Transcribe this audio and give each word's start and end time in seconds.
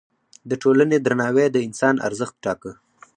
د 0.49 0.51
ټولنې 0.61 0.97
درناوی 0.99 1.47
د 1.51 1.57
انسان 1.67 1.95
ارزښت 2.07 2.35
ټاکه. 2.43 2.71